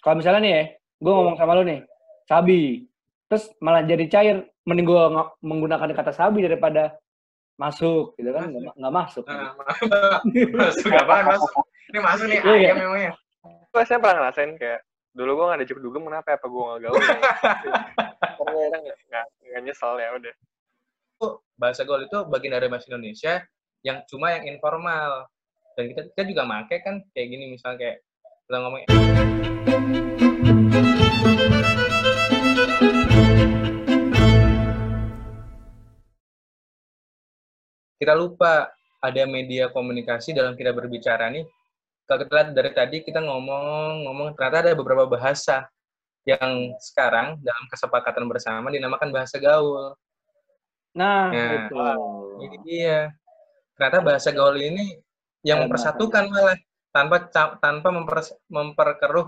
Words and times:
kalau 0.00 0.16
misalnya 0.18 0.40
nih 0.40 0.52
ya, 0.52 0.62
gue 1.00 1.12
ngomong 1.12 1.36
sama 1.36 1.52
lu 1.56 1.64
nih, 1.64 1.80
sabi, 2.24 2.88
terus 3.28 3.52
malah 3.60 3.84
jadi 3.84 4.04
cair, 4.08 4.36
mending 4.64 4.88
gue 4.88 5.02
menggunakan 5.44 5.92
kata 5.92 6.12
sabi 6.12 6.44
daripada 6.44 6.96
masuk, 7.60 8.16
gitu 8.16 8.32
kan? 8.32 8.48
Nggak, 8.48 8.74
nggak 8.76 8.94
masuk. 8.94 9.24
Nah, 9.28 9.52
masuk 10.56 10.90
apaan 10.96 11.24
masuk? 11.28 11.50
Ini 11.90 11.98
masuk 12.00 12.26
nih 12.30 12.38
Iya, 12.40 12.54
iya. 12.54 12.68
ayam 12.70 12.76
memangnya. 12.86 13.12
Gue 13.70 13.82
saya 13.86 13.98
pernah 13.98 14.26
ngerasain 14.26 14.52
kayak 14.56 14.80
dulu 15.10 15.30
gue 15.42 15.46
gak 15.50 15.58
ada 15.58 15.66
cukup 15.66 15.82
dugem 15.82 16.02
kenapa 16.06 16.28
apa 16.38 16.46
gue 16.46 16.62
gak 16.62 16.80
gaul 16.86 16.94
ya. 16.96 17.10
Ternyata 18.38 18.76
nggak 18.78 18.96
nggak 19.10 19.26
nggak 19.42 19.60
nyesel 19.66 19.92
ya 19.98 20.08
udah. 20.14 20.34
Bahasa 21.58 21.82
gaul 21.82 22.02
itu 22.06 22.18
bagian 22.30 22.54
dari 22.56 22.66
bahasa 22.70 22.86
Indonesia 22.88 23.42
yang 23.82 24.06
cuma 24.06 24.38
yang 24.38 24.46
informal. 24.48 25.26
Dan 25.74 25.90
kita, 25.94 26.00
kita 26.14 26.22
juga 26.30 26.42
make 26.46 26.78
kan 26.82 27.02
kayak 27.14 27.28
gini 27.30 27.44
misalnya 27.50 27.78
kayak 27.78 27.96
kita 28.50 28.66
ngomong 28.66 28.82
kita 37.94 38.14
lupa 38.18 38.74
ada 38.98 39.22
media 39.30 39.70
komunikasi 39.70 40.34
dalam 40.34 40.58
kita 40.58 40.74
berbicara 40.74 41.30
nih. 41.30 41.46
Kalau 42.10 42.26
kita 42.26 42.32
lihat 42.34 42.48
dari 42.50 42.70
tadi 42.74 42.96
kita 43.06 43.22
ngomong 43.22 44.02
ngomong 44.02 44.34
ternyata 44.34 44.66
ada 44.66 44.74
beberapa 44.74 45.06
bahasa 45.06 45.70
yang 46.26 46.74
sekarang 46.82 47.38
dalam 47.46 47.64
kesepakatan 47.70 48.26
bersama 48.26 48.66
dinamakan 48.74 49.14
bahasa 49.14 49.38
gaul. 49.38 49.94
Nah, 50.98 51.30
Nah, 51.30 51.70
itu. 51.70 51.78
Ini 52.50 52.56
dia. 52.66 53.14
Ternyata 53.78 54.02
bahasa 54.02 54.34
gaul 54.34 54.58
ini 54.58 54.98
yang 55.46 55.62
mempersatukan 55.62 56.26
malah 56.34 56.58
tanpa 56.90 57.16
tanpa 57.62 57.88
memper- 57.90 58.38
memperkeruh 58.50 59.26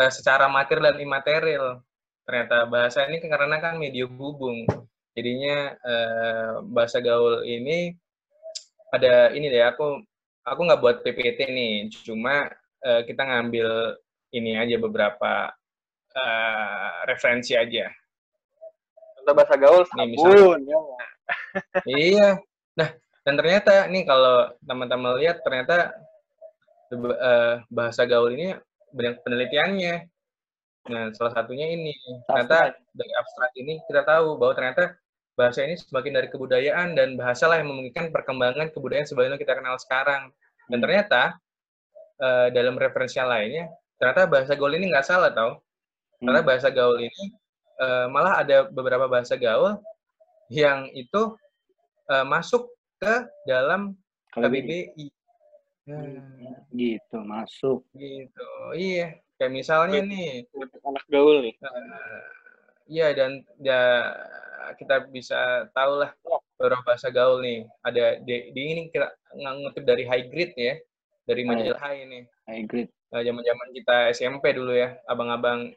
eh, 0.00 0.10
secara 0.12 0.48
material 0.48 0.96
dan 0.96 1.00
imaterial. 1.00 1.80
Ternyata 2.26 2.66
bahasa 2.66 3.06
ini 3.06 3.22
karena 3.22 3.56
kan 3.62 3.78
media 3.78 4.04
hubung. 4.08 4.66
Jadinya 5.16 5.72
eh, 5.80 6.52
bahasa 6.66 7.00
gaul 7.00 7.44
ini 7.44 7.94
ada 8.92 9.30
ini 9.32 9.48
deh 9.48 9.64
aku 9.64 10.00
aku 10.46 10.60
nggak 10.62 10.80
buat 10.82 10.96
PPT 11.02 11.50
nih, 11.50 11.74
cuma 12.06 12.48
eh, 12.84 13.02
kita 13.04 13.22
ngambil 13.24 13.96
ini 14.32 14.56
aja 14.56 14.76
beberapa 14.76 15.52
eh, 16.12 16.90
referensi 17.08 17.52
aja. 17.56 17.88
Contoh 19.16 19.34
bahasa 19.34 19.54
gaul 19.58 19.82
Nih, 19.96 20.06
misalnya- 20.14 20.60
ya 21.88 21.96
iya. 21.98 22.28
Nah, 22.76 22.88
dan 23.24 23.34
ternyata 23.34 23.88
nih 23.88 24.04
kalau 24.04 24.52
teman-teman 24.62 25.16
lihat 25.18 25.40
ternyata 25.42 25.96
eh, 26.92 27.54
bahasa 27.70 28.02
gaul 28.06 28.30
ini 28.34 28.54
banyak 28.94 29.20
penelitiannya. 29.26 29.94
Nah, 30.86 31.10
salah 31.18 31.32
satunya 31.34 31.66
ini. 31.74 31.92
Ternyata 32.30 32.74
dari 32.94 33.12
abstrak 33.18 33.52
ini 33.58 33.82
kita 33.90 34.06
tahu 34.06 34.38
bahwa 34.38 34.54
ternyata 34.54 34.94
bahasa 35.36 35.66
ini 35.66 35.74
sebagian 35.76 36.16
dari 36.16 36.28
kebudayaan 36.32 36.94
dan 36.96 37.18
bahasa 37.18 37.50
lah 37.50 37.60
yang 37.60 37.68
memungkinkan 37.74 38.14
perkembangan 38.14 38.70
kebudayaan 38.72 39.04
sebagaimana 39.08 39.38
kita 39.38 39.58
kenal 39.58 39.76
sekarang. 39.82 40.30
Dan 40.70 40.78
ternyata 40.78 41.34
eh, 42.22 42.48
dalam 42.54 42.78
referensi 42.78 43.18
lainnya, 43.20 43.68
ternyata 43.98 44.30
bahasa 44.30 44.52
gaul 44.56 44.72
ini 44.72 44.88
nggak 44.88 45.06
salah 45.06 45.30
tau. 45.34 45.60
Karena 46.22 46.40
Hmm. 46.40 46.48
bahasa 46.48 46.68
gaul 46.72 46.96
ini 47.02 47.22
eh, 47.76 48.06
malah 48.08 48.40
ada 48.40 48.70
beberapa 48.70 49.04
bahasa 49.10 49.36
gaul 49.36 49.76
yang 50.48 50.86
itu 50.94 51.34
masuk 52.06 52.70
ke 53.02 53.14
dalam 53.50 53.98
KBBI. 54.30 55.15
Nah, 55.86 56.66
Gitu, 56.74 57.16
masuk. 57.22 57.86
gitu. 57.94 58.48
Iya, 58.74 59.22
kayak 59.38 59.52
misalnya 59.54 60.02
nih, 60.02 60.50
Untuk 60.50 60.82
anak 60.82 61.06
gaul 61.06 61.46
nih. 61.46 61.54
eh, 61.62 62.22
iya 62.90 63.14
dan 63.14 63.46
ya 63.62 63.82
kita 64.74 65.06
bisa 65.14 65.70
tahu 65.70 66.02
lah 66.02 66.10
beberapa 66.58 66.82
bahasa 66.82 67.06
gaul 67.14 67.38
nih. 67.38 67.70
Ada 67.86 68.18
di, 68.18 68.50
di 68.50 68.62
ini 68.66 68.82
kita 68.90 69.14
ngutip 69.38 69.86
dari 69.86 70.02
High 70.02 70.26
Grade 70.26 70.54
ya, 70.58 70.74
dari 71.22 71.42
majalah 71.46 71.78
High 71.78 72.02
ini. 72.02 72.20
I 72.50 72.66
agree. 72.66 72.90
Nah, 73.14 73.22
zaman-zaman 73.22 73.68
kita 73.70 73.96
SMP 74.10 74.58
dulu 74.58 74.74
ya, 74.74 74.98
abang-abang 75.06 75.70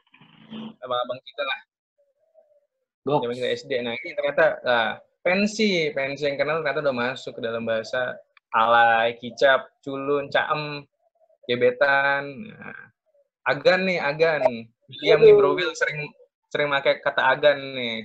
abang-abang 0.82 1.20
kita 1.22 1.44
lah, 1.46 1.60
zaman 3.06 3.36
kita 3.38 3.50
SD. 3.54 3.72
Nah, 3.86 3.94
ini 3.94 4.10
ternyata 4.18 4.46
nah, 4.66 4.90
pensi, 5.22 5.94
pensi 5.94 6.26
yang 6.26 6.42
kenal 6.42 6.66
ternyata 6.66 6.82
udah 6.82 6.96
masuk 6.98 7.38
ke 7.38 7.42
dalam 7.46 7.62
bahasa 7.62 8.18
alay, 8.54 9.18
kicap, 9.18 9.70
culun, 9.86 10.30
caem, 10.30 10.86
gebetan. 11.46 12.24
Nah, 12.50 12.82
agan 13.50 13.82
nih, 13.86 14.00
agan. 14.02 14.42
William 14.90 15.20
nih 15.22 15.34
Bro 15.38 15.54
Will 15.54 15.74
sering 15.78 16.10
sering 16.50 16.70
pakai 16.74 17.02
kata 17.02 17.22
agan 17.22 17.58
nih. 17.78 17.98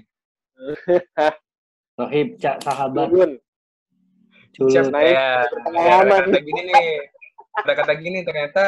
Rohib, 2.00 2.28
cak, 2.42 2.58
sahabat, 2.60 3.06
culun. 3.08 3.32
Nah, 4.58 4.82
ini 4.82 4.90
kayak 4.90 5.38
pengalaman. 5.62 6.22
kata 6.28 6.40
gini 6.42 6.62
nih. 6.68 6.90
Kata-kata 7.54 7.92
gini 8.02 8.18
ternyata 8.26 8.64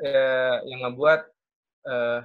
eh, 0.00 0.56
yang 0.72 0.88
ngebuat 0.88 1.20
eh, 1.84 2.20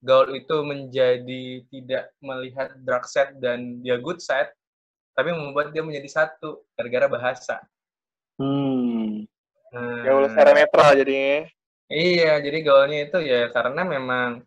gaul 0.00 0.32
itu 0.32 0.56
menjadi 0.64 1.44
tidak 1.68 2.04
melihat 2.24 2.72
dark 2.80 3.04
side 3.04 3.36
dan 3.36 3.84
dia 3.84 4.00
good 4.00 4.20
side, 4.24 4.48
tapi 5.12 5.32
membuat 5.36 5.76
dia 5.76 5.84
menjadi 5.84 6.08
satu 6.08 6.64
gara-gara 6.72 7.06
bahasa. 7.08 7.60
Hmm. 8.40 9.28
Nah, 9.70 10.00
Gaul 10.02 10.24
secara 10.32 10.56
netral 10.56 10.96
jadinya. 10.96 11.44
Iya, 11.90 12.40
jadi 12.40 12.58
gaulnya 12.62 12.98
itu 13.10 13.18
ya 13.20 13.50
karena 13.50 13.82
memang 13.82 14.46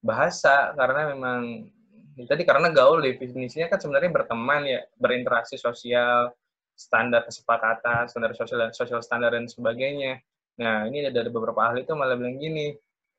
bahasa, 0.00 0.72
karena 0.72 1.12
memang 1.12 1.68
ya 2.16 2.24
tadi 2.24 2.42
karena 2.48 2.72
gaul 2.72 3.04
definisinya 3.04 3.68
kan 3.68 3.78
sebenarnya 3.78 4.10
berteman 4.10 4.62
ya, 4.64 4.80
berinteraksi 4.96 5.60
sosial, 5.60 6.32
standar 6.72 7.28
kesepakatan, 7.28 8.08
standar 8.08 8.32
sosial 8.32 8.64
dan 8.64 8.72
sosial 8.72 9.04
standar 9.04 9.36
dan 9.36 9.44
sebagainya. 9.44 10.24
Nah, 10.56 10.88
ini 10.88 11.04
dari 11.12 11.28
beberapa 11.28 11.68
ahli 11.68 11.84
itu 11.84 11.92
malah 11.92 12.16
bilang 12.16 12.40
gini, 12.40 12.72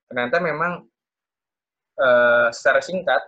ternyata 0.09 0.41
memang 0.41 0.81
eh, 2.01 2.47
secara 2.49 2.81
singkat 2.81 3.21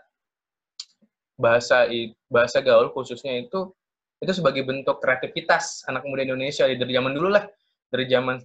bahasa 1.38 1.86
bahasa 2.26 2.58
gaul 2.66 2.90
khususnya 2.90 3.38
itu 3.38 3.70
itu 4.18 4.32
sebagai 4.34 4.66
bentuk 4.66 4.98
kreativitas 4.98 5.86
anak 5.86 6.02
muda 6.06 6.26
Indonesia 6.26 6.66
dari 6.66 6.92
zaman 6.94 7.14
dulu 7.14 7.30
lah, 7.38 7.46
dari 7.94 8.06
zaman 8.10 8.42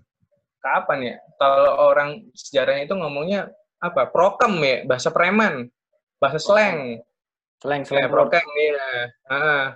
kapan 0.60 0.98
ya? 1.00 1.14
Kalau 1.40 1.92
orang 1.92 2.28
sejarahnya 2.36 2.84
itu 2.84 2.94
ngomongnya 2.96 3.48
apa? 3.80 4.08
Prokem 4.12 4.60
ya, 4.62 4.76
bahasa 4.84 5.08
preman, 5.08 5.68
bahasa 6.20 6.38
slang. 6.38 7.00
Slang, 7.62 7.82
Kayak 7.86 8.08
slang. 8.08 8.12
prokem 8.12 8.46
ya. 8.58 8.88
Ah. 9.30 9.66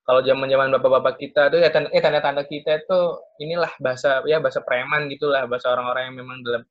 Kalau 0.00 0.26
zaman-zaman 0.26 0.74
bapak-bapak 0.74 1.22
kita 1.22 1.54
tuh 1.54 1.62
ya 1.62 1.70
tanda, 1.70 1.86
eh, 1.94 2.02
tanda-tanda 2.02 2.42
kita 2.42 2.82
itu 2.82 3.00
inilah 3.46 3.70
bahasa 3.78 4.18
ya 4.26 4.42
bahasa 4.42 4.58
preman 4.58 5.06
gitulah, 5.06 5.46
bahasa 5.46 5.70
orang-orang 5.70 6.10
yang 6.10 6.16
memang 6.18 6.38
dalam 6.42 6.62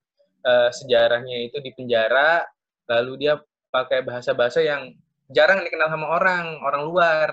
eh, 0.44 0.70
sejarahnya 0.76 1.48
itu 1.48 1.64
di 1.64 1.72
penjara, 1.72 2.44
lalu 2.92 3.28
dia 3.28 3.40
pakai 3.72 4.04
bahasa-bahasa 4.04 4.60
yang 4.60 4.92
jarang 5.32 5.64
dikenal 5.64 5.88
sama 5.88 6.08
orang, 6.20 6.46
orang 6.68 6.82
luar 6.84 7.30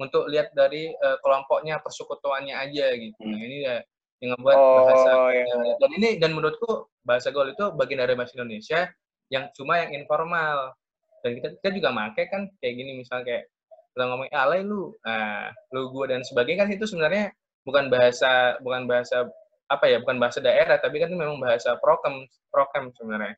untuk 0.00 0.26
lihat 0.32 0.50
dari 0.56 0.88
eh, 0.90 1.16
kelompoknya, 1.20 1.78
persekutuannya 1.84 2.56
aja 2.56 2.86
gitu. 2.96 3.20
Nah, 3.20 3.40
ini 3.40 3.56
ya 3.68 3.76
yang 4.20 4.36
bahasa 4.40 5.10
Oh, 5.16 5.28
iya. 5.32 5.48
Ya, 5.48 5.74
dan 5.80 5.90
ini 5.96 6.08
dan 6.20 6.36
menurutku 6.36 6.88
bahasa 7.04 7.32
gaul 7.32 7.52
itu 7.52 7.72
bagian 7.72 8.04
dari 8.04 8.12
bahasa 8.16 8.36
Indonesia 8.36 8.88
yang 9.32 9.48
cuma 9.56 9.80
yang 9.80 9.96
informal. 9.96 10.76
Dan 11.24 11.36
kita, 11.36 11.48
kita 11.60 11.68
juga 11.76 11.88
make 11.92 12.28
kan 12.32 12.48
kayak 12.60 12.74
gini 12.80 13.00
misal 13.00 13.20
kayak 13.24 13.48
kita 13.92 14.04
ngomong 14.08 14.28
"Eh, 14.28 14.36
alay 14.40 14.60
lu 14.64 14.92
nah 15.04 15.52
lu 15.72 15.92
gua 15.92 16.08
dan 16.12 16.24
sebagainya. 16.24 16.64
Kan 16.64 16.72
itu 16.76 16.84
sebenarnya 16.88 17.32
bukan 17.64 17.92
bahasa 17.92 18.56
bukan 18.64 18.88
bahasa 18.88 19.28
apa 19.70 19.84
ya 19.86 20.00
bukan 20.02 20.18
bahasa 20.18 20.40
daerah 20.42 20.80
tapi 20.82 20.98
kan 20.98 21.12
itu 21.12 21.16
memang 21.20 21.38
bahasa 21.40 21.76
prokem 21.80 22.24
prokem 22.52 22.88
sebenarnya. 22.96 23.36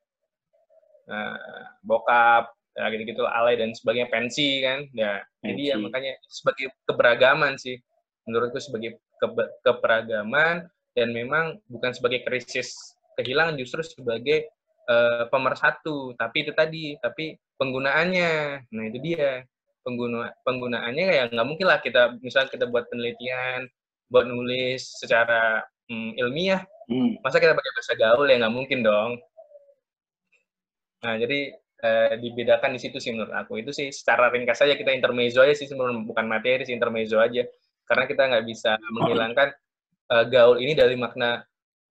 Nah, 1.10 1.34
bokap 1.82 2.54
ya 2.72 2.88
gitu 2.92 3.02
gitu 3.04 3.22
alay 3.28 3.56
dan 3.60 3.72
sebagainya 3.76 4.08
pensi 4.08 4.60
kan. 4.64 4.88
Ya 4.96 5.20
jadi 5.44 5.62
ya 5.62 5.76
Pensi. 5.76 5.84
makanya 5.84 6.12
sebagai 6.28 6.66
keberagaman 6.88 7.52
sih. 7.60 7.76
Menurutku 8.28 8.62
sebagai 8.62 9.02
kebe- 9.18 9.50
keberagaman 9.66 10.66
dan 10.94 11.08
memang 11.10 11.58
bukan 11.66 11.90
sebagai 11.90 12.22
krisis 12.22 12.76
kehilangan 13.18 13.58
justru 13.58 13.82
sebagai 13.84 14.46
eh, 14.88 15.24
pemersatu. 15.28 16.14
Tapi 16.16 16.36
itu 16.48 16.52
tadi 16.54 16.96
tapi 17.02 17.36
penggunaannya. 17.60 18.32
Nah 18.72 18.84
itu 18.88 18.98
dia. 19.02 19.44
Pengguna 19.82 20.30
penggunaannya 20.46 21.06
ya 21.10 21.24
nggak 21.26 21.42
mungkin 21.42 21.66
lah 21.66 21.82
kita 21.82 22.14
misalnya 22.22 22.54
kita 22.54 22.70
buat 22.70 22.86
penelitian 22.86 23.66
buat 24.06 24.30
nulis 24.30 24.78
secara 25.02 25.58
mm, 25.90 26.22
ilmiah 26.22 26.62
Hmm. 26.86 27.18
masa 27.18 27.42
kita 27.42 27.50
pakai 27.54 27.72
bahasa 27.74 27.94
gaul 27.98 28.26
ya 28.30 28.38
nggak 28.38 28.54
mungkin 28.54 28.86
dong. 28.86 29.18
Nah 31.02 31.14
jadi 31.18 31.54
eh, 31.82 32.14
dibedakan 32.16 32.78
di 32.78 32.80
situ 32.80 33.02
sih 33.02 33.10
menurut 33.10 33.34
aku 33.34 33.58
itu 33.58 33.74
sih 33.74 33.90
secara 33.90 34.30
ringkas 34.30 34.62
saja 34.62 34.78
kita 34.78 34.94
intermezzo 34.94 35.42
aja 35.42 35.54
sih 35.58 35.66
sebenarnya 35.66 36.06
bukan 36.06 36.24
materi 36.30 36.62
sih 36.62 36.74
intermezzo 36.74 37.18
aja 37.18 37.42
karena 37.84 38.04
kita 38.06 38.22
nggak 38.30 38.44
bisa 38.46 38.78
menghilangkan 38.94 39.48
eh, 40.14 40.24
gaul 40.30 40.56
ini 40.62 40.72
dari 40.78 40.94
makna 40.94 41.42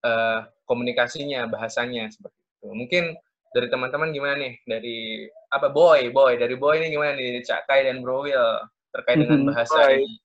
eh, 0.01 0.39
komunikasinya 0.65 1.51
bahasanya 1.51 2.07
seperti 2.07 2.39
itu. 2.39 2.67
Mungkin 2.71 3.03
dari 3.51 3.67
teman-teman 3.67 4.15
gimana 4.15 4.39
nih? 4.39 4.53
Dari 4.63 5.27
apa 5.51 5.67
boy, 5.67 6.07
boy, 6.15 6.39
dari 6.39 6.55
boy 6.55 6.79
ini 6.79 6.87
gimana 6.95 7.19
nih 7.19 7.43
Cak 7.43 7.67
Kai 7.67 7.83
dan 7.83 7.99
Bro 7.99 8.23
Will 8.23 8.51
terkait 8.95 9.19
dengan 9.19 9.51
bahasa 9.51 9.75
Boy. 9.75 9.99
ini? 9.99 10.15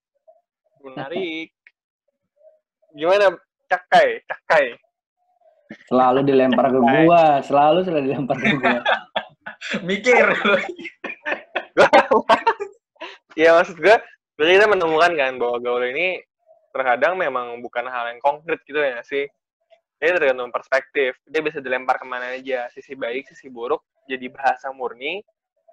Menarik. 0.86 1.48
Gimana 2.94 3.34
cakai, 3.66 4.22
cakai. 4.22 4.64
Selalu 5.90 6.22
dilempar 6.22 6.70
ke 6.70 6.78
gua, 6.78 7.42
selalu 7.42 7.82
selalu 7.82 8.02
dilempar 8.06 8.36
ke 8.38 8.54
gua. 8.54 8.78
Mikir. 9.82 10.26
Iya 13.36 13.50
maksud 13.56 13.76
gue, 13.76 13.96
berarti 14.38 14.52
kita 14.56 14.66
menemukan 14.70 15.12
kan 15.18 15.32
bahwa 15.36 15.56
gaul 15.60 15.82
ini 15.84 16.22
terkadang 16.70 17.16
memang 17.16 17.58
bukan 17.64 17.88
hal 17.88 18.12
yang 18.12 18.20
konkret 18.20 18.60
gitu 18.68 18.78
ya 18.78 19.00
sih. 19.02 19.26
Ini 19.96 20.12
tergantung 20.12 20.52
perspektif. 20.52 21.16
Dia 21.24 21.40
bisa 21.40 21.58
dilempar 21.64 21.96
ke 21.96 22.04
mana 22.04 22.36
aja. 22.36 22.68
Sisi 22.68 22.92
baik, 22.92 23.32
sisi 23.32 23.48
buruk, 23.48 23.80
jadi 24.04 24.28
bahasa 24.28 24.68
murni, 24.68 25.24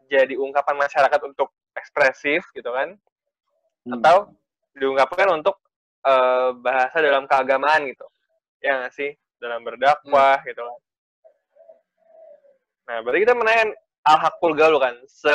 jadi 0.07 0.39
ungkapan 0.39 0.79
masyarakat 0.79 1.21
untuk 1.27 1.51
ekspresif 1.75 2.47
gitu 2.55 2.71
kan. 2.71 2.95
Hmm. 3.83 3.99
Atau 3.99 4.31
diungkapkan 4.79 5.27
untuk 5.27 5.59
eh, 6.07 6.49
bahasa 6.55 7.03
dalam 7.03 7.27
keagamaan 7.27 7.83
gitu. 7.91 8.07
Ya 8.63 8.79
nggak 8.79 8.95
sih? 8.95 9.11
Dalam 9.43 9.59
berdakwah 9.67 10.39
gitu 10.47 10.63
kan. 10.63 10.79
Nah, 12.83 12.97
berarti 12.99 13.19
kita 13.23 13.35
menanyakan 13.35 13.71
al-hakul 14.03 14.55
gaul 14.55 14.79
kan. 14.79 14.95
Se 15.07 15.31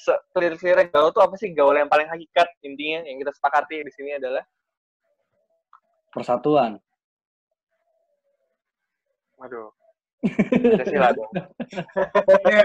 se 0.00 0.14
clear 0.32 0.56
gaul 0.88 1.12
itu 1.12 1.20
apa 1.20 1.34
sih 1.36 1.52
gaul 1.52 1.76
yang 1.76 1.90
paling 1.90 2.08
hakikat 2.08 2.48
intinya 2.64 3.04
yang 3.04 3.20
kita 3.20 3.32
sepakati 3.36 3.84
di 3.84 3.92
sini 3.92 4.16
adalah 4.16 4.40
Persatuan. 6.10 6.74
waduh 9.38 9.70
Pancasila 10.20 11.16
dong. 11.16 11.32
ya, 12.44 12.60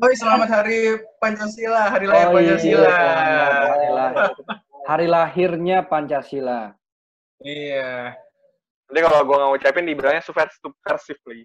Boy, 0.00 0.16
selamat 0.16 0.48
hari 0.48 0.96
Pancasila, 1.20 1.92
hari 1.92 2.08
lahir 2.08 2.32
Oh, 2.32 2.40
iya, 2.40 2.56
Pancasila. 2.56 2.88
selamat 2.88 3.68
hari 3.68 3.88
lahir. 3.92 4.32
Hari 4.88 5.06
lahirnya 5.12 5.78
Pancasila. 5.84 6.60
Iya. 7.44 8.16
Nanti 8.88 9.00
kalau 9.04 9.20
gua 9.28 9.36
nggak 9.36 9.50
ngucapin 9.52 9.84
dibilangnya 9.84 10.24
lagi. 11.28 11.44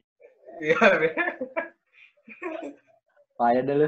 Iya. 0.64 0.80
Payah 3.34 3.62
deh 3.62 3.76
lu. 3.76 3.88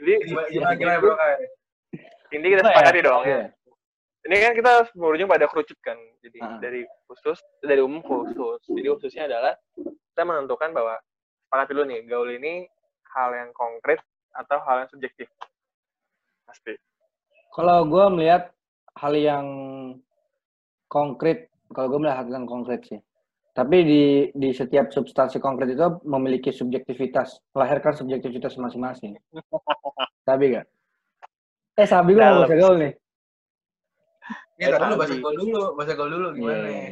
Jadi 0.00 0.12
Gimana, 0.24 0.72
gimana, 0.76 0.98
bro? 0.98 1.12
Kai? 1.14 1.36
ini 2.30 2.46
kita 2.46 2.62
sepakati 2.64 3.00
dong 3.04 3.22
ya. 3.26 3.28
Iya. 3.28 3.42
Ini 4.20 4.34
kan 4.36 4.52
kita 4.56 4.72
berujung 4.96 5.28
pada 5.28 5.44
kerucut 5.48 5.76
kan. 5.80 5.96
Jadi 6.24 6.38
Ah. 6.40 6.56
dari 6.60 6.84
khusus 7.08 7.40
dari 7.60 7.80
umum 7.80 8.00
khusus. 8.00 8.60
Jadi 8.68 8.88
khususnya 8.88 9.24
adalah 9.28 9.56
kita 9.76 10.22
menentukan 10.24 10.72
bahwa 10.72 10.96
sepakati 11.48 11.72
dulu 11.72 11.84
nih 11.88 12.00
gaul 12.08 12.28
ini 12.30 12.68
hal 13.16 13.30
yang 13.34 13.50
konkret 13.52 14.00
atau 14.32 14.60
hal 14.62 14.84
yang 14.86 14.90
subjektif. 14.92 15.26
Pasti. 16.46 16.76
Kalau 17.50 17.82
gue 17.82 18.04
melihat 18.14 18.54
hal 18.94 19.12
yang 19.16 19.46
konkret, 20.86 21.50
kalau 21.74 21.90
gue 21.90 21.98
melihat 21.98 22.22
hal 22.22 22.30
yang 22.30 22.46
konkret 22.46 22.80
sih. 22.86 23.00
Tapi 23.50 23.76
di 23.82 24.02
di 24.30 24.48
setiap 24.54 24.94
substansi 24.94 25.42
konkret 25.42 25.74
itu 25.74 25.82
memiliki 26.06 26.54
subjektivitas, 26.54 27.42
melahirkan 27.50 27.98
subjektivitas 27.98 28.54
masing-masing. 28.54 29.18
Sabi 30.26 30.54
gak? 30.54 30.66
Eh, 31.74 31.86
Sabi 31.88 32.14
gue 32.14 32.22
nggak 32.22 32.46
bisa 32.46 32.58
gaul 32.60 32.76
nih. 32.78 32.92
Iya, 34.60 34.66
tar 34.76 34.80
dulu 34.86 34.94
bahasa 35.00 35.16
gaul 35.16 35.34
dulu, 35.34 35.62
bahasa 35.74 35.92
gaul 35.96 36.10
dulu 36.12 36.28
gimana 36.36 36.56
Iya. 36.60 36.68
nih? 36.68 36.90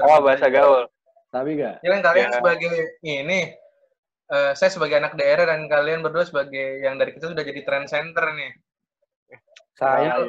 Oh, 0.00 0.18
bahasa 0.24 0.46
gaul. 0.48 0.82
Sabi 1.28 1.50
gak? 1.60 1.76
Ya 1.84 1.88
kan 1.92 2.00
kalian 2.00 2.28
Ya. 2.30 2.34
sebagai 2.40 2.74
ini, 3.02 3.40
eh, 4.32 4.52
saya 4.56 4.70
sebagai 4.72 4.96
anak 4.96 5.12
daerah 5.18 5.44
dan 5.44 5.68
kalian 5.68 6.00
berdua 6.00 6.24
sebagai 6.24 6.80
yang 6.80 6.96
dari 6.96 7.12
kecil 7.12 7.36
sudah 7.36 7.44
jadi 7.44 7.60
trend 7.66 7.86
center 7.90 8.24
nih. 8.32 8.52
Saya 9.76 10.24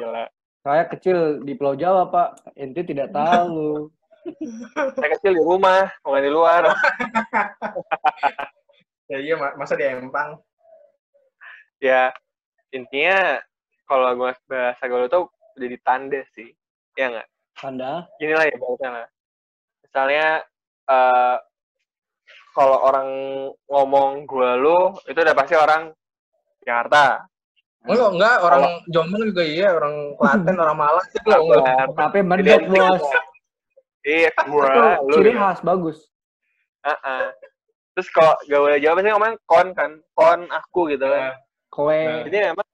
saya 0.64 0.88
kecil 0.88 1.44
di 1.44 1.52
Pulau 1.54 1.76
Jawa, 1.76 2.08
Pak. 2.08 2.56
Ente 2.56 2.84
tidak 2.84 3.12
tahu. 3.16 3.88
Saya 4.96 5.08
kecil 5.18 5.32
di 5.36 5.42
rumah, 5.44 5.92
bukan 6.00 6.22
di 6.24 6.32
luar. 6.32 6.62
Ya 9.04 9.20
iya, 9.20 9.36
ma- 9.36 9.52
masa 9.60 9.76
di 9.76 9.84
Empang? 9.84 10.40
ya 11.84 12.08
intinya 12.72 13.36
kalau 13.84 14.08
gue 14.16 14.32
bahasa 14.48 14.84
gaul 14.88 15.04
itu 15.04 15.20
jadi 15.60 15.76
tanda 15.84 16.20
sih 16.32 16.48
ya 16.96 17.12
nggak 17.12 17.28
Anda? 17.60 18.08
gini 18.16 18.32
lah 18.32 18.48
ya 18.48 18.56
bahasanya 18.56 18.90
lah 18.96 19.08
misalnya 19.84 20.26
eh 20.88 21.36
kalau 22.56 22.78
orang 22.88 23.08
ngomong 23.68 24.24
gue 24.24 24.50
lu 24.64 24.96
itu 25.04 25.18
udah 25.20 25.36
pasti 25.36 25.54
orang 25.60 25.92
Jakarta 26.64 27.28
Enggak, 27.84 28.16
enggak, 28.16 28.36
orang 28.40 28.64
Jombang 28.88 29.28
juga 29.28 29.44
iya, 29.44 29.68
orang 29.76 30.16
Klaten, 30.16 30.56
orang 30.56 30.78
Malang 30.80 31.04
enggak. 31.04 31.84
Tapi 31.92 32.18
mendok, 32.24 32.62
bos. 32.72 33.04
Iya 34.04 34.28
Itu 34.30 34.52
lu 35.08 35.14
ciri 35.16 35.32
khas, 35.32 35.58
bagus. 35.60 35.98
Heeh. 36.84 37.24
terus 37.94 38.08
kalau 38.10 38.34
gaul 38.44 38.74
Jawa 38.76 38.98
pasti 38.98 39.08
ngomong 39.08 39.34
kon 39.46 39.68
kan 39.72 39.90
kon 40.12 40.40
aku 40.50 40.90
gitu 40.90 41.06
kan 41.06 41.32
Kowe. 41.70 41.94
Nah. 41.94 42.22
jadi 42.26 42.52
memang 42.52 42.66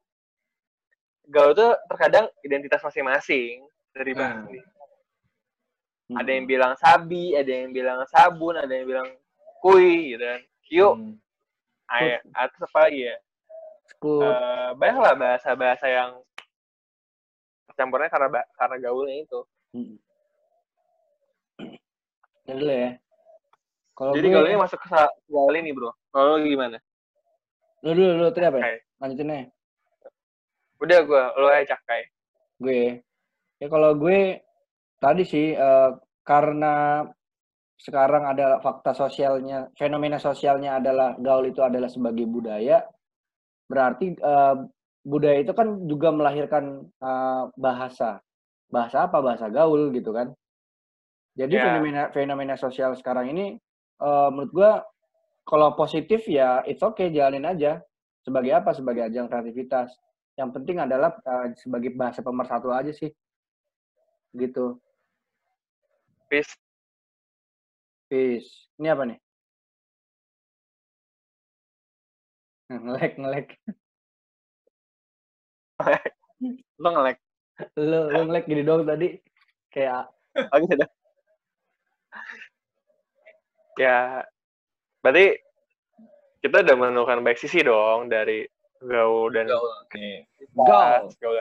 gaul 1.29 1.53
itu 1.53 1.67
terkadang 1.89 2.27
identitas 2.43 2.81
masing-masing 2.83 3.63
dari 3.93 4.13
Hmm. 4.13 4.19
bahasa 4.19 4.49
ini. 4.49 4.61
ada 6.11 6.27
yang 6.27 6.43
bilang 6.45 6.73
sabi, 6.75 7.39
ada 7.39 7.47
yang 7.47 7.71
bilang 7.71 8.03
sabun, 8.11 8.59
ada 8.59 8.73
yang 8.75 8.83
bilang 8.83 9.09
kui 9.63 10.11
gitu 10.11 10.25
kan. 10.27 10.41
Yuk, 10.67 10.93
Hmm. 10.99 11.15
ayo, 11.95 12.19
atau 12.35 12.67
apa 12.67 12.79
lagi 12.83 13.01
ya? 13.07 13.17
Skut. 13.95 14.27
Eh, 14.27 14.71
banyak 14.75 14.99
lah 14.99 15.15
bahasa-bahasa 15.15 15.87
yang 15.87 16.19
campurnya 17.79 18.11
karena 18.11 18.43
karena 18.59 18.77
gaulnya 18.83 19.23
itu. 19.23 19.41
Hmm. 19.71 19.95
Jadi 22.51 22.67
dulu 22.67 22.75
ya. 22.75 22.91
Kalau 23.95 24.13
Jadi 24.19 24.27
gue, 24.27 24.35
gaulnya 24.35 24.59
masuk 24.59 24.79
ke 24.83 24.89
gaul 25.31 25.55
ini 25.55 25.71
bro. 25.71 25.95
Kalau 26.11 26.43
gimana? 26.43 26.79
lu 27.81 27.97
dulu, 27.97 28.13
lu 28.27 28.29
tadi 28.35 28.47
apa 28.51 28.59
ya? 28.59 28.67
Lanjutin 29.01 29.31
aja. 29.31 29.47
Udah 30.83 30.99
gue, 31.07 31.23
lu 31.39 31.47
aja 31.47 31.65
cakai. 31.79 32.11
Gue. 32.59 33.01
Ya 33.63 33.67
kalau 33.71 33.95
gue 33.95 34.43
tadi 34.99 35.23
sih 35.23 35.55
eh, 35.55 35.91
karena 36.27 37.07
sekarang 37.81 38.29
ada 38.29 38.61
fakta 38.61 38.93
sosialnya, 38.93 39.71
fenomena 39.79 40.21
sosialnya 40.21 40.77
adalah 40.83 41.17
gaul 41.17 41.47
itu 41.47 41.63
adalah 41.63 41.89
sebagai 41.89 42.27
budaya. 42.27 42.83
Berarti 43.71 44.13
eh, 44.19 44.57
budaya 45.07 45.39
itu 45.39 45.55
kan 45.55 45.87
juga 45.87 46.11
melahirkan 46.11 46.83
eh, 46.99 47.43
bahasa. 47.55 48.19
Bahasa 48.67 49.07
apa? 49.07 49.23
Bahasa 49.23 49.47
gaul 49.49 49.95
gitu 49.95 50.11
kan. 50.11 50.35
Jadi 51.41 51.57
Ya. 51.57 51.65
fenomena 51.73 52.03
fenomena 52.13 52.55
sosial 52.61 52.93
sekarang 53.01 53.33
ini 53.33 53.57
eh, 54.05 54.29
menurut 54.29 54.53
gua 54.53 54.73
kalau 55.49 55.73
positif 55.73 56.29
ya 56.29 56.61
it's 56.69 56.85
okay 56.85 57.09
jalanin 57.09 57.49
aja. 57.49 57.81
Sebagai 58.21 58.53
apa? 58.53 58.77
Sebagai 58.77 59.09
ajang 59.09 59.33
kreativitas. 59.33 59.97
Yang 60.37 60.51
penting 60.61 60.77
adalah 60.85 61.17
eh, 61.25 61.57
sebagai 61.57 61.97
bahasa 61.97 62.21
pemersatu 62.21 62.69
aja 62.69 62.93
sih. 62.93 63.09
Gitu. 64.37 64.77
Peace. 66.29 66.53
Peace. 68.13 68.69
Ini 68.77 68.93
apa 68.93 69.03
nih? 69.09 69.19
Ngelek, 72.71 73.13
ngelek. 73.19 73.49
Lu 76.79 76.89
nge-lag. 76.93 77.17
Lu, 77.81 77.99
lu 78.15 78.21
ngelek 78.29 78.45
gini 78.47 78.63
dong 78.63 78.85
tadi. 78.87 79.19
Kayak 79.75 80.13
Oh 80.55 80.59
gitu 80.63 80.79
dah. 80.79 81.00
Ya, 83.79 84.27
berarti 85.05 85.39
kita 86.41 86.65
udah 86.65 86.77
menemukan 86.77 87.21
baik 87.21 87.39
sisi 87.39 87.61
dong 87.61 88.09
dari 88.09 88.49
gaul 88.81 89.29
dan 89.31 89.45
Gaul. 89.45 89.69
Nih. 89.93 90.25
gaul, 90.57 91.37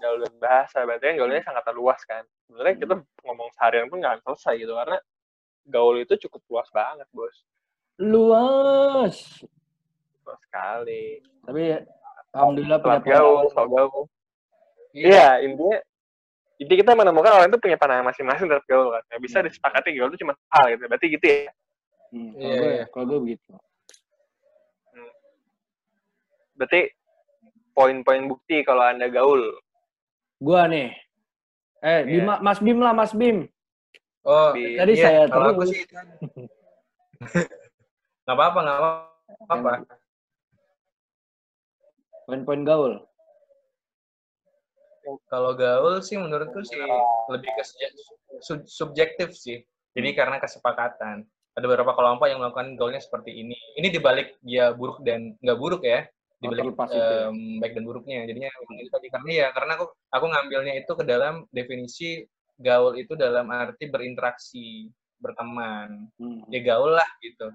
gaul 0.00 0.18
dan 0.24 0.34
bahasa 0.40 0.88
berarti 0.88 1.04
kan 1.12 1.14
gaulnya 1.20 1.42
sangat 1.44 1.64
luas 1.76 2.00
kan. 2.08 2.24
Sebenarnya 2.48 2.74
kita 2.80 2.94
ngomong 3.28 3.48
seharian 3.54 3.86
pun 3.92 4.00
nggak 4.00 4.24
selesai 4.24 4.54
gitu 4.56 4.72
karena 4.72 4.98
gaul 5.68 5.96
itu 6.00 6.14
cukup 6.26 6.40
luas 6.48 6.68
banget 6.72 7.06
bos. 7.12 7.36
Luas. 8.00 9.16
luas 10.24 10.40
sekali. 10.48 11.20
Tapi 11.44 11.76
alhamdulillah 12.32 12.78
punya 12.80 13.00
gaul 13.04 13.52
soal 13.52 13.68
gaul. 13.68 14.08
Iya. 14.96 15.44
Intinya 15.44 15.78
inti 16.58 16.74
kita 16.74 16.96
menemukan 16.96 17.36
orang 17.36 17.48
itu 17.52 17.60
punya 17.60 17.76
pandangan 17.76 18.08
masing-masing 18.08 18.48
terhadap 18.48 18.64
gaul 18.64 18.88
kan. 18.96 19.02
Nggak 19.12 19.22
bisa 19.28 19.38
disepakati 19.44 19.88
gaul 19.92 20.08
itu 20.08 20.24
cuma 20.24 20.32
hal 20.56 20.72
gitu 20.72 20.88
berarti 20.88 21.06
gitu 21.12 21.26
ya 21.28 21.52
Hmm, 22.08 22.32
kalau 22.32 22.48
Iya, 22.48 22.56
gue, 22.56 22.70
iya. 22.72 22.84
kalau 22.88 23.04
gue 23.06 23.20
begitu. 23.22 23.50
berarti 26.58 26.90
poin-poin 27.70 28.26
bukti 28.26 28.66
kalau 28.66 28.82
anda 28.82 29.06
gaul 29.06 29.38
Gua 30.42 30.66
nih. 30.66 30.90
Eh, 31.78 32.02
Iya. 32.02 32.22
Bima, 32.22 32.34
Mas 32.42 32.58
Bim 32.58 32.78
lah, 32.78 32.90
Mas 32.90 33.14
Bim. 33.14 33.46
Oh, 34.26 34.50
Di- 34.54 34.74
Tadi 34.74 34.92
iya, 34.94 35.02
saya 35.02 35.20
kalau 35.30 35.50
aku 35.50 35.62
terus. 35.62 35.70
sih 35.70 35.82
nggak 38.26 38.34
apa-apa, 38.34 38.58
nggak 38.62 38.76
apa-apa. 39.46 39.70
Poin-poin 42.26 42.62
gaul. 42.62 42.94
Kalau 45.26 45.52
gaul 45.56 46.02
sih 46.02 46.18
menurutku 46.18 46.60
sih 46.62 46.78
lebih 47.30 47.50
ke 47.54 47.62
subje- 47.64 47.94
sub- 48.42 48.68
subjektif 48.68 49.30
sih. 49.32 49.62
Jadi 49.94 50.10
karena 50.12 50.36
kesepakatan. 50.38 51.24
Ada 51.58 51.66
beberapa 51.66 51.90
kelompok 51.98 52.30
yang 52.30 52.38
melakukan 52.38 52.78
gaulnya 52.78 53.02
seperti 53.02 53.34
ini. 53.34 53.58
Ini 53.74 53.90
dibalik 53.90 54.38
dia 54.46 54.70
buruk 54.70 55.02
dan 55.02 55.34
nggak 55.42 55.58
buruk 55.58 55.82
ya. 55.82 56.06
Dibalik 56.38 56.70
terlepas 56.70 56.88
itu 56.94 57.14
ya. 57.18 57.26
em, 57.34 57.58
baik 57.58 57.72
dan 57.74 57.84
buruknya. 57.84 58.18
Jadinya 58.30 58.50
itu 58.78 58.90
tadi 58.94 59.06
karena 59.10 59.30
ya 59.34 59.46
karena 59.50 59.72
aku 59.74 59.86
aku 60.14 60.26
ngambilnya 60.30 60.74
itu 60.78 60.92
ke 60.94 61.02
dalam 61.02 61.34
definisi 61.50 62.22
gaul 62.62 62.94
itu 62.94 63.18
dalam 63.18 63.50
arti 63.50 63.90
berinteraksi, 63.90 64.86
berteman. 65.18 66.06
Hmm. 66.14 66.46
ya 66.46 66.62
gaul 66.62 66.94
lah 66.94 67.10
gitu. 67.18 67.50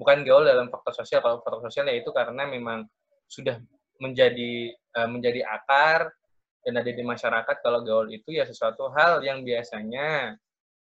Bukan 0.00 0.24
gaul 0.24 0.48
dalam 0.48 0.72
faktor 0.72 1.04
sosial. 1.04 1.20
Kalau 1.20 1.44
faktor 1.44 1.68
sosial 1.68 1.92
ya 1.92 2.00
itu 2.00 2.08
karena 2.08 2.48
memang 2.48 2.88
sudah 3.28 3.60
menjadi 4.00 4.72
eh, 4.72 5.08
menjadi 5.12 5.44
akar 5.44 6.08
dan 6.64 6.74
ada 6.80 6.88
di 6.88 7.04
masyarakat 7.04 7.56
kalau 7.60 7.84
gaul 7.84 8.08
itu 8.08 8.32
ya 8.32 8.48
sesuatu 8.48 8.88
hal 8.96 9.20
yang 9.20 9.44
biasanya 9.44 10.40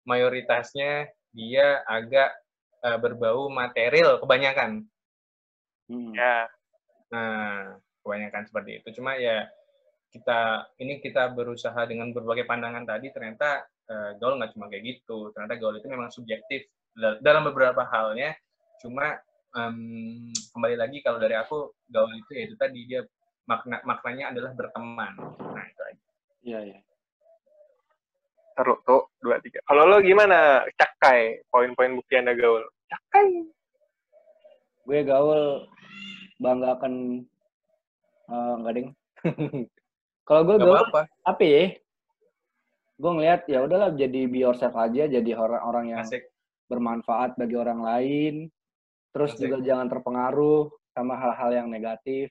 mayoritasnya 0.05 1.09
dia 1.33 1.81
agak 1.89 2.35
eh, 2.83 2.99
berbau 2.99 3.49
material 3.51 4.19
kebanyakan. 4.23 4.87
Hmm. 5.91 6.13
Ya, 6.15 6.49
Nah, 7.13 7.77
kebanyakan 8.01 8.43
seperti 8.49 8.71
itu. 8.81 8.89
Cuma 9.01 9.15
ya 9.21 9.45
kita 10.13 10.69
ini 10.81 11.01
kita 11.01 11.33
berusaha 11.33 11.77
dengan 11.89 12.13
berbagai 12.13 12.45
pandangan 12.49 12.85
tadi 12.89 13.13
ternyata 13.13 13.65
eh, 13.89 14.11
gaul 14.21 14.41
nggak 14.41 14.57
cuma 14.57 14.73
kayak 14.73 14.85
gitu. 14.89 15.31
Ternyata 15.37 15.55
gaul 15.61 15.77
itu 15.79 15.89
memang 15.93 16.09
subjektif 16.13 16.67
Dal- 16.97 17.21
dalam 17.21 17.45
beberapa 17.49 17.85
halnya. 17.89 18.33
Cuma 18.81 19.17
em, 19.53 19.77
kembali 20.53 20.77
lagi 20.81 20.99
kalau 21.05 21.21
dari 21.21 21.37
aku 21.37 21.73
gaul 21.89 22.13
itu 22.17 22.31
ya 22.37 22.43
itu 22.49 22.57
tadi 22.57 22.81
dia 22.89 23.01
makna 23.45 23.81
maknanya 23.85 24.33
adalah 24.33 24.53
berteman. 24.57 25.13
Nah 25.41 25.65
itu 25.69 25.83
aja. 25.85 26.03
Iya, 26.43 26.61
iya. 26.69 26.79
Seru 28.63 28.79
tuh 28.87 29.11
dua 29.19 29.43
tiga. 29.43 29.59
Kalau 29.67 29.91
lo 29.91 29.99
gimana, 29.99 30.63
cakai 30.79 31.43
poin-poin 31.51 31.99
bukti 31.99 32.15
anda 32.15 32.31
gaul? 32.39 32.63
Cakai. 32.87 33.51
Gue 34.87 35.03
gaul 35.03 35.67
bangga 36.39 36.79
akan 36.79 37.27
eh, 38.31 38.53
enggak 38.63 38.75
ding. 38.79 38.89
Kalau 40.31 40.47
gue 40.47 40.57
gaul 40.63 40.79
apa-apa. 40.79 41.11
apa 41.27 41.43
ya? 41.43 41.75
Gue 43.03 43.11
ngeliat 43.19 43.51
ya 43.51 43.67
udahlah 43.67 43.91
jadi 43.99 44.31
be 44.31 44.47
yourself 44.47 44.79
aja, 44.79 45.11
jadi 45.11 45.31
orang-orang 45.35 45.99
yang 45.99 46.07
Asik. 46.07 46.31
bermanfaat 46.71 47.35
bagi 47.35 47.59
orang 47.59 47.83
lain. 47.83 48.35
Terus 49.11 49.35
Asik. 49.35 49.51
juga 49.51 49.57
jangan 49.67 49.91
terpengaruh 49.91 50.71
sama 50.95 51.19
hal-hal 51.19 51.51
yang 51.51 51.67
negatif. 51.67 52.31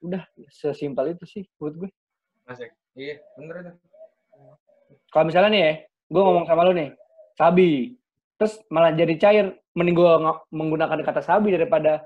Udah 0.00 0.24
sesimpel 0.48 1.12
itu 1.12 1.28
sih 1.28 1.44
buat 1.60 1.76
gue. 1.76 1.92
Asik. 2.48 2.72
Iya, 2.96 3.20
bener 3.36 3.60
itu. 3.60 3.72
Kalau 5.16 5.32
misalnya 5.32 5.48
nih 5.48 5.62
ya, 5.64 5.72
gue 6.12 6.20
ngomong 6.20 6.44
sama 6.44 6.68
lu 6.68 6.76
nih, 6.76 6.92
sabi, 7.40 7.96
terus 8.36 8.60
malah 8.68 8.92
jadi 8.92 9.16
cair, 9.16 9.56
mending 9.72 9.96
gue 9.96 10.12
menggunakan 10.52 11.00
kata 11.00 11.24
sabi 11.24 11.56
daripada 11.56 12.04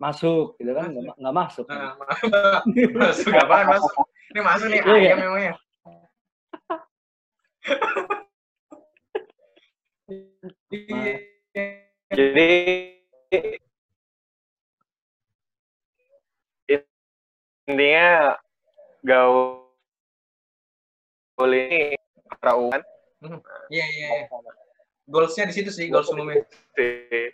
masuk, 0.00 0.56
gitu 0.56 0.72
kan? 0.72 0.88
Nggak, 0.96 1.12
nggak 1.20 1.36
masuk. 1.36 1.68
Nah, 1.68 1.92
masuk 3.04 3.36
apaan 3.36 3.68
masuk? 3.68 3.92
Ini 4.32 4.40
masuk 4.40 4.66
nih 4.72 4.80
Iya. 4.80 4.96
ayam 4.96 5.18
memangnya. 5.20 5.52
Iya. 10.72 11.14
Jadi 12.16 12.48
intinya 17.68 18.08
gaul 19.04 19.68
ini 21.52 22.07
perauan 22.36 22.82
Iya, 23.68 23.82
iya. 23.88 24.08
iya. 24.22 24.26
Goalsnya 25.08 25.48
di 25.50 25.54
situ 25.56 25.72
sih, 25.72 25.88
goals 25.90 26.06
umumnya. 26.12 26.44
sih. 26.76 27.32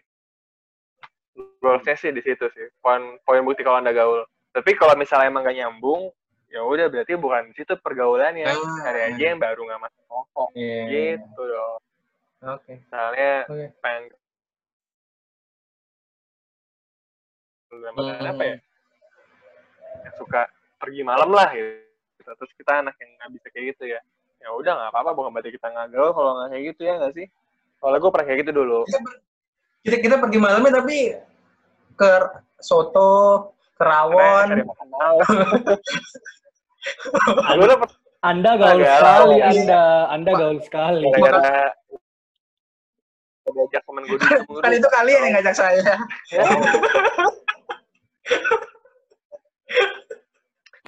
Goalsnya 1.60 1.98
sih 1.98 2.14
di 2.14 2.22
situ 2.24 2.46
sih. 2.54 2.66
Poin 2.80 3.18
poin 3.26 3.42
bukti 3.44 3.60
kalau 3.66 3.82
anda 3.82 3.92
gaul. 3.92 4.24
Tapi 4.54 4.78
kalau 4.78 4.94
misalnya 4.94 5.28
emang 5.28 5.42
gak 5.44 5.58
nyambung, 5.58 6.08
ya 6.48 6.62
udah 6.62 6.86
berarti 6.86 7.18
bukan 7.18 7.50
di 7.50 7.58
situ 7.58 7.74
pergaulannya. 7.82 8.46
Ah. 8.46 8.54
Cari 8.86 9.00
aja 9.12 9.24
yang 9.34 9.42
baru 9.42 9.66
nggak 9.66 9.82
masuk 9.82 10.02
kelompok. 10.06 10.48
Iya. 10.54 10.80
Gitu 11.18 11.40
dong. 11.42 11.80
Oke. 12.54 12.72
Misalnya 12.80 13.32
Oke. 13.50 13.66
pengen 13.82 14.04
Hmm. 17.74 18.30
apa 18.30 18.42
ya? 18.46 18.56
Yang 20.06 20.14
suka 20.22 20.46
pergi 20.78 21.02
malam 21.02 21.26
lah 21.34 21.50
gitu. 21.50 21.82
Terus 22.22 22.52
kita 22.54 22.80
anak 22.80 22.94
yang 23.02 23.10
nggak 23.18 23.30
bisa 23.34 23.46
kayak 23.50 23.64
gitu 23.74 23.84
ya. 23.90 24.00
Ya 24.44 24.52
udah 24.52 24.72
nggak 24.76 24.90
apa-apa, 24.92 25.10
bukan 25.16 25.32
berarti 25.32 25.56
kita 25.56 25.72
nggak 25.72 25.88
gaul 25.96 26.12
kalau 26.12 26.36
nggak 26.36 26.48
kayak 26.52 26.64
gitu 26.68 26.80
ya 26.84 27.00
nggak 27.00 27.16
sih? 27.16 27.26
Soalnya 27.80 27.98
gue 28.04 28.10
pernah 28.12 28.26
kayak 28.28 28.40
gitu 28.44 28.52
dulu. 28.52 28.84
Kita, 28.84 29.00
per- 29.00 29.22
kita 29.80 29.96
kita 30.04 30.16
pergi 30.20 30.36
malamnya 30.36 30.84
tapi 30.84 31.16
ke 31.96 32.12
soto, 32.60 33.12
ke 33.72 33.84
rawon. 33.88 34.52
Cari 34.52 34.60
makan 34.68 34.88
malam. 34.92 35.32
Lu 37.56 37.64
dapet 37.64 37.88
Anda 38.20 38.50
gaul 38.60 38.84
sekali. 38.84 39.40
Anda. 39.40 40.12
Anda 40.12 40.30
gaul 40.36 40.60
sekali. 40.60 41.08
diajak 43.54 43.84
temen 43.86 44.02
gue 44.08 44.18
dulu. 44.18 44.60
Kan 44.60 44.72
itu 44.72 44.88
kalian 44.88 45.20
yang 45.30 45.32
ngajak 45.40 45.54
saya. 45.56 45.80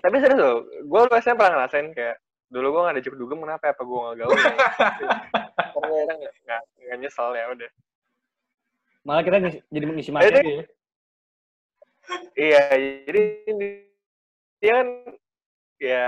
Tapi 0.03 0.17
serius 0.23 0.39
loh, 0.39 0.63
gue 0.65 1.01
biasanya 1.11 1.37
pernah 1.37 1.53
ngerasain 1.63 1.91
kayak 1.95 2.17
dulu 2.47 2.67
gue 2.71 2.83
gak 2.83 2.95
diajak 2.97 3.15
dugem 3.15 3.39
kenapa 3.43 3.63
ya, 3.67 3.73
apa 3.75 3.83
gue 3.83 3.99
gak 3.99 4.17
gaul 4.17 4.33
ya? 4.33 4.55
Karena 5.77 6.15
gak, 6.15 6.33
gak, 6.43 6.63
gak 6.79 6.97
nyesel 6.99 7.29
ya 7.33 7.45
udah. 7.51 7.71
Malah 9.03 9.23
kita 9.23 9.37
jadi 9.67 9.85
mengisi 9.85 10.11
materi 10.11 10.35
deh. 10.35 10.45
ya. 10.47 10.65
Iya, 12.37 12.63
jadi 13.03 13.23
dia 14.57 14.73
kan 14.73 14.89
ya 15.77 16.07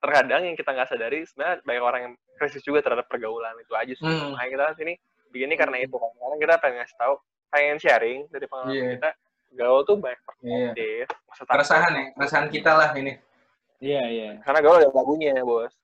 terkadang 0.00 0.42
yang 0.44 0.56
kita 0.56 0.72
nggak 0.72 0.88
sadari 0.88 1.24
sebenarnya 1.24 1.60
banyak 1.62 1.84
orang 1.84 2.00
yang 2.02 2.14
krisis 2.36 2.60
juga 2.60 2.80
terhadap 2.80 3.06
pergaulan 3.06 3.52
itu 3.60 3.72
aja 3.72 3.92
sih. 3.92 4.04
Hmm. 4.04 4.32
Makanya 4.32 4.50
kita 4.50 4.64
sini 4.76 4.92
begini 5.28 5.54
karena 5.54 5.76
itu 5.80 5.94
kan. 5.94 6.10
Karena 6.14 6.36
kita 6.36 6.54
pengen 6.60 6.76
ngasih 6.80 6.96
tahu, 6.96 7.14
pengen 7.48 7.76
sharing 7.78 8.18
dari 8.28 8.46
pengalaman 8.48 8.72
Iya. 8.76 8.88
kita. 8.96 9.10
Gaul 9.54 9.80
tuh 9.84 9.96
banyak 9.96 10.18
Iya. 10.18 10.26
perspektif. 10.26 11.04
Aku- 11.30 11.46
Keresahan 11.46 11.92
ya, 11.92 12.04
keresahan 12.12 12.46
kita 12.50 12.70
lah 12.72 12.88
ini. 12.96 13.12
Iya, 13.84 14.02
iya. 14.08 14.40
Karena 14.40 14.64
gaul 14.64 14.80
ada 14.80 14.88
lagunya 14.96 15.36
bos. 15.44 15.76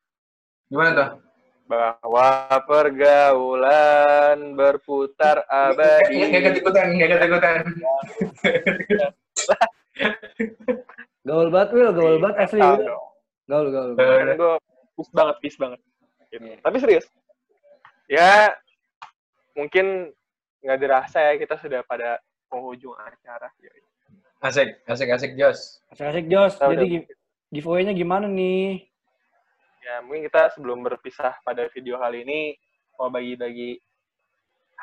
Gimana 0.72 0.90
tuh? 0.96 1.20
Bahwa 1.68 2.48
pergaulan 2.64 4.56
berputar 4.56 5.44
abadi. 5.44 6.32
Nggak 6.32 6.42
ketikutan, 6.48 6.96
nggak 6.96 7.10
ketikutan. 7.12 7.60
Gaul 11.28 11.52
banget, 11.52 11.76
Will. 11.76 11.92
Gaul 11.92 12.16
banget 12.24 12.36
asli. 12.48 12.64
Will. 12.64 12.88
dong. 12.88 13.04
Gaul, 13.44 13.68
gaul. 13.68 13.92
Kan 14.00 14.32
gue 14.32 14.56
peace 14.96 15.12
banget, 15.12 15.36
peace 15.44 15.58
banget. 15.60 15.78
Gitu. 16.32 16.40
Iya. 16.40 16.56
Tapi 16.64 16.76
serius. 16.80 17.06
Ya, 18.08 18.56
mungkin 19.52 20.16
nggak 20.64 20.80
dirasa 20.80 21.20
ya 21.20 21.36
kita 21.36 21.60
sudah 21.60 21.84
pada 21.84 22.16
penghujung 22.48 22.96
acara. 22.96 23.52
Asik, 24.40 24.80
asik, 24.88 25.12
asik, 25.12 25.36
Jos. 25.36 25.84
Asik-asik, 25.92 26.24
Jos. 26.32 26.56
Tahu 26.56 26.72
Jadi 26.72 27.04
giveaway-nya 27.50 27.92
gimana 27.92 28.30
nih? 28.30 28.86
Ya, 29.82 29.98
mungkin 30.06 30.30
kita 30.30 30.54
sebelum 30.54 30.86
berpisah 30.86 31.34
pada 31.42 31.66
video 31.74 31.98
kali 31.98 32.22
ini 32.22 32.40
mau 32.94 33.10
bagi-bagi 33.10 33.82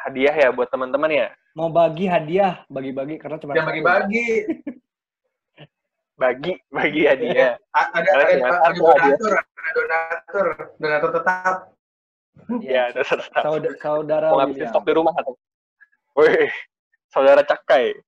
hadiah 0.04 0.36
ya 0.36 0.50
buat 0.52 0.68
teman-teman 0.68 1.10
ya. 1.10 1.28
Mau 1.56 1.72
bagi 1.72 2.06
hadiah, 2.06 2.68
bagi-bagi 2.68 3.18
karena 3.18 3.40
cuma 3.40 3.56
Jangan 3.56 3.72
bagi-bagi. 3.72 4.28
Bagi, 6.18 6.58
bagi 6.74 7.06
hadiah. 7.06 7.62
Ada, 7.78 8.02
ada, 8.02 8.22
cuma 8.34 8.50
ada 8.50 8.74
hadiah. 8.74 8.82
donatur, 9.22 9.34
ada 9.38 9.70
donatur, 9.70 10.48
donatur 10.82 11.12
tetap. 11.14 11.56
ya, 12.66 12.82
ada 12.90 13.02
tetap. 13.06 13.44
saudara, 13.46 13.78
saudara 13.78 14.28
Mau 14.34 14.42
ngabisin 14.42 14.66
stok 14.74 14.86
di 14.90 14.94
rumah 14.98 15.14
atau? 15.14 15.38
Wih, 16.18 16.50
saudara 17.14 17.46
Cakai. 17.46 18.02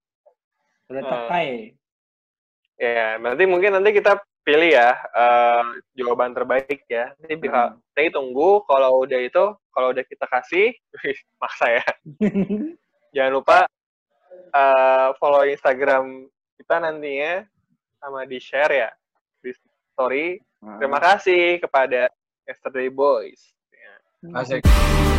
Saudara. 0.89 1.05
Cakai. 1.05 1.77
Ya, 2.81 3.21
berarti 3.21 3.45
mungkin 3.45 3.77
nanti 3.77 3.93
kita 3.93 4.17
pilih 4.43 4.71
ya 4.73 4.95
eh, 4.95 5.63
jawaban 5.93 6.33
terbaik 6.33 6.85
ya. 6.89 7.13
Nanti 7.19 7.35
bisa 7.37 7.73
Hmm. 7.73 7.77
nanti 7.93 8.09
tunggu 8.09 8.63
kalau 8.65 9.03
udah 9.05 9.19
itu, 9.21 9.45
kalau 9.73 9.93
udah 9.93 10.03
kita 10.07 10.25
kasih, 10.25 10.73
maksa 11.41 11.65
ya. 11.81 11.85
Jangan 13.15 13.31
lupa 13.33 13.57
eh, 14.49 15.07
follow 15.21 15.43
Instagram 15.45 16.25
kita 16.59 16.75
nantinya 16.81 17.45
sama 17.99 18.23
di 18.25 18.39
share 18.39 18.73
ya 18.73 18.89
di 19.43 19.51
story. 19.95 20.39
Terima 20.59 20.99
kasih 20.99 21.63
kepada 21.63 22.11
Yesterday 22.43 22.91
Boys. 22.91 23.55
Ya. 23.71 23.93
Asik. 24.35 25.18